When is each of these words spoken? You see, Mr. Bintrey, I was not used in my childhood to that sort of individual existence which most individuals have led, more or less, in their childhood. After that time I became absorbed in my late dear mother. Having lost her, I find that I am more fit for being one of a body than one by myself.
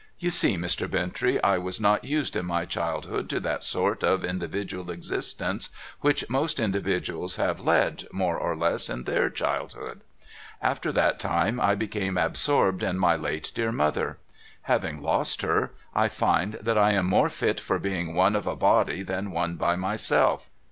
You 0.17 0.31
see, 0.31 0.57
Mr. 0.57 0.87
Bintrey, 0.89 1.39
I 1.43 1.59
was 1.59 1.79
not 1.79 2.03
used 2.03 2.35
in 2.35 2.47
my 2.47 2.65
childhood 2.65 3.29
to 3.29 3.39
that 3.41 3.63
sort 3.63 4.03
of 4.03 4.25
individual 4.25 4.89
existence 4.89 5.69
which 5.99 6.27
most 6.27 6.59
individuals 6.59 7.35
have 7.35 7.59
led, 7.59 8.05
more 8.11 8.35
or 8.35 8.55
less, 8.55 8.89
in 8.89 9.03
their 9.03 9.29
childhood. 9.29 10.01
After 10.59 10.91
that 10.91 11.19
time 11.19 11.59
I 11.59 11.75
became 11.75 12.17
absorbed 12.17 12.81
in 12.81 12.97
my 12.97 13.15
late 13.15 13.51
dear 13.53 13.71
mother. 13.71 14.17
Having 14.63 15.03
lost 15.03 15.43
her, 15.43 15.71
I 15.93 16.07
find 16.09 16.53
that 16.55 16.79
I 16.79 16.93
am 16.93 17.05
more 17.05 17.29
fit 17.29 17.59
for 17.59 17.77
being 17.77 18.15
one 18.15 18.35
of 18.35 18.47
a 18.47 18.55
body 18.55 19.03
than 19.03 19.29
one 19.29 19.55
by 19.55 19.75
myself. 19.75 20.49